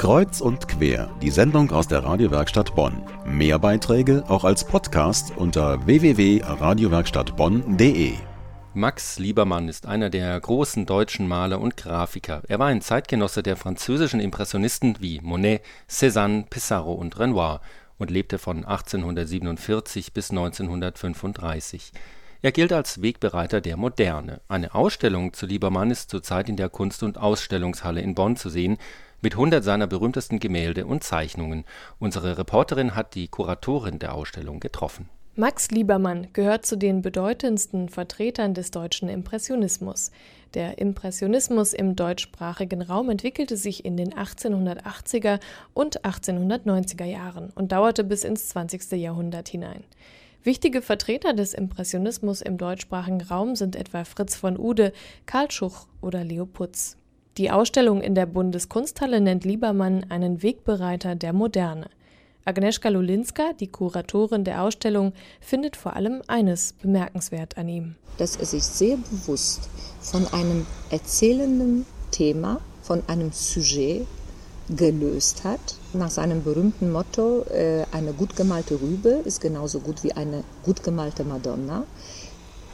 [0.00, 3.02] Kreuz und quer, die Sendung aus der Radiowerkstatt Bonn.
[3.26, 8.14] Mehr Beiträge auch als Podcast unter www.radiowerkstattbonn.de.
[8.72, 12.40] Max Liebermann ist einer der großen deutschen Maler und Grafiker.
[12.48, 17.60] Er war ein Zeitgenosse der französischen Impressionisten wie Monet, Cézanne, Pissarro und Renoir
[17.98, 21.92] und lebte von 1847 bis 1935.
[22.40, 24.40] Er gilt als Wegbereiter der Moderne.
[24.48, 28.78] Eine Ausstellung zu Liebermann ist zurzeit in der Kunst und Ausstellungshalle in Bonn zu sehen
[29.20, 31.64] mit 100 seiner berühmtesten Gemälde und Zeichnungen.
[31.98, 35.08] Unsere Reporterin hat die Kuratorin der Ausstellung getroffen.
[35.36, 40.10] Max Liebermann gehört zu den bedeutendsten Vertretern des deutschen Impressionismus.
[40.54, 45.38] Der Impressionismus im deutschsprachigen Raum entwickelte sich in den 1880er
[45.72, 48.90] und 1890er Jahren und dauerte bis ins 20.
[48.92, 49.84] Jahrhundert hinein.
[50.42, 54.92] Wichtige Vertreter des Impressionismus im deutschsprachigen Raum sind etwa Fritz von Ude,
[55.26, 56.99] Karl Schuch oder Leo Putz.
[57.36, 61.88] Die Ausstellung in der Bundeskunsthalle nennt Liebermann einen Wegbereiter der Moderne.
[62.44, 67.94] Agnieszka Lulinska, die Kuratorin der Ausstellung, findet vor allem eines bemerkenswert an ihm.
[68.18, 69.68] Dass er sich sehr bewusst
[70.00, 74.06] von einem erzählenden Thema, von einem Sujet
[74.68, 75.76] gelöst hat.
[75.92, 80.82] Nach seinem berühmten Motto, äh, eine gut gemalte Rübe ist genauso gut wie eine gut
[80.82, 81.84] gemalte Madonna,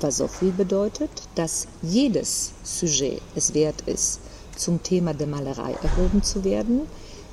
[0.00, 4.20] was so viel bedeutet, dass jedes Sujet es wert ist,
[4.56, 6.82] zum Thema der Malerei erhoben zu werden,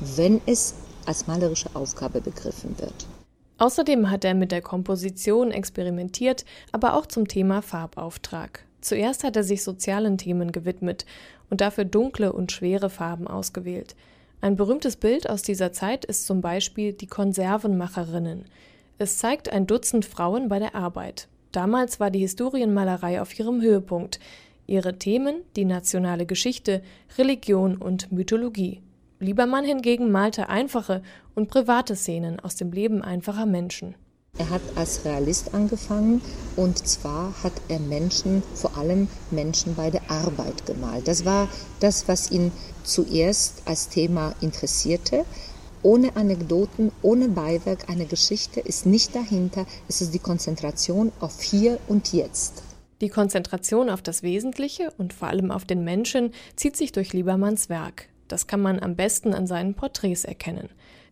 [0.00, 0.74] wenn es
[1.06, 3.06] als malerische Aufgabe begriffen wird.
[3.58, 8.64] Außerdem hat er mit der Komposition experimentiert, aber auch zum Thema Farbauftrag.
[8.80, 11.06] Zuerst hat er sich sozialen Themen gewidmet
[11.50, 13.94] und dafür dunkle und schwere Farben ausgewählt.
[14.40, 18.44] Ein berühmtes Bild aus dieser Zeit ist zum Beispiel die Konservenmacherinnen.
[18.98, 21.28] Es zeigt ein Dutzend Frauen bei der Arbeit.
[21.52, 24.20] Damals war die Historienmalerei auf ihrem Höhepunkt.
[24.66, 26.82] Ihre Themen die nationale Geschichte,
[27.18, 28.80] Religion und Mythologie.
[29.20, 31.02] Liebermann hingegen malte einfache
[31.34, 33.94] und private Szenen aus dem Leben einfacher Menschen.
[34.36, 36.20] Er hat als Realist angefangen
[36.56, 41.06] und zwar hat er Menschen, vor allem Menschen bei der Arbeit gemalt.
[41.06, 41.48] Das war
[41.78, 42.50] das, was ihn
[42.82, 45.24] zuerst als Thema interessierte.
[45.82, 49.66] Ohne Anekdoten, ohne Beiwerk, eine Geschichte ist nicht dahinter.
[49.88, 52.62] Es ist die Konzentration auf hier und jetzt.
[53.00, 57.68] Die Konzentration auf das Wesentliche und vor allem auf den Menschen zieht sich durch Liebermanns
[57.68, 58.08] Werk.
[58.28, 60.68] Das kann man am besten an seinen Porträts erkennen.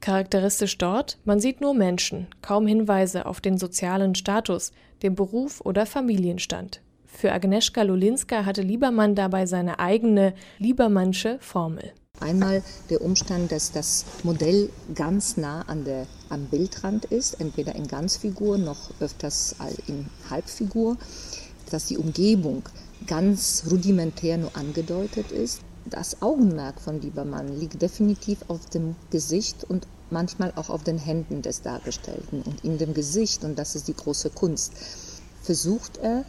[0.00, 5.86] Charakteristisch dort, man sieht nur Menschen, kaum Hinweise auf den sozialen Status, den Beruf oder
[5.86, 6.80] Familienstand.
[7.06, 11.92] Für Agnieszka Lulinska hatte Liebermann dabei seine eigene Liebermannsche Formel.
[12.20, 17.88] Einmal der Umstand, dass das Modell ganz nah an der, am Bildrand ist, entweder in
[17.88, 19.56] Ganzfigur noch öfters
[19.86, 20.96] in Halbfigur,
[21.74, 22.62] dass die Umgebung
[23.06, 29.86] ganz rudimentär nur angedeutet ist das Augenmerk von Liebermann liegt definitiv auf dem Gesicht und
[30.10, 32.42] manchmal auch auf den Händen des Dargestellten.
[32.42, 34.72] Und in dem Gesicht, und das ist die große Kunst,
[35.42, 36.24] versucht er,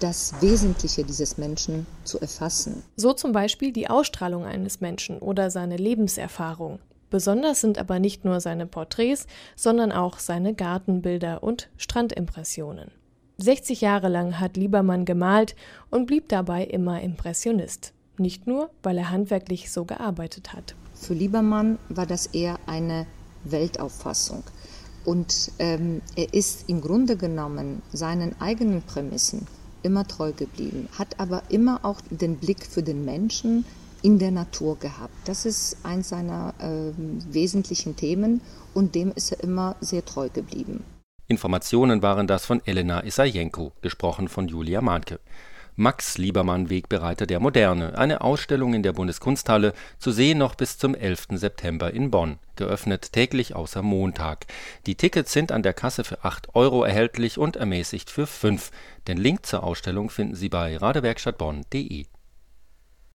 [0.00, 2.82] das Wesentliche dieses Menschen zu erfassen.
[2.96, 6.78] So zum Beispiel die Ausstrahlung eines Menschen oder seine Lebenserfahrung.
[7.10, 12.90] Besonders sind aber nicht nur seine Porträts, sondern auch seine Gartenbilder und Strandimpressionen.
[13.38, 15.56] 60 Jahre lang hat Liebermann gemalt
[15.90, 17.92] und blieb dabei immer Impressionist.
[18.16, 20.74] Nicht nur, weil er handwerklich so gearbeitet hat.
[20.94, 23.06] Für Liebermann war das eher eine
[23.44, 24.42] Weltauffassung.
[25.04, 29.46] Und ähm, er ist im Grunde genommen seinen eigenen Prämissen
[29.82, 33.66] immer treu geblieben, hat aber immer auch den Blick für den Menschen
[34.02, 35.14] in der Natur gehabt.
[35.26, 36.92] Das ist eins seiner äh,
[37.30, 38.40] wesentlichen Themen
[38.72, 40.82] und dem ist er immer sehr treu geblieben.
[41.28, 45.18] Informationen waren das von Elena Isajenko, gesprochen von Julia Mahnke.
[45.78, 50.94] Max Liebermann Wegbereiter der Moderne, eine Ausstellung in der Bundeskunsthalle, zu sehen noch bis zum
[50.94, 51.26] 11.
[51.32, 54.46] September in Bonn, geöffnet täglich außer Montag.
[54.86, 58.70] Die Tickets sind an der Kasse für 8 Euro erhältlich und ermäßigt für 5.
[59.06, 62.06] Den Link zur Ausstellung finden Sie bei radewerkstattbonn.de